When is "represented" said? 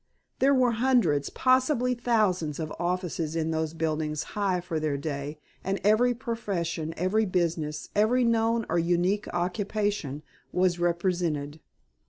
10.79-11.59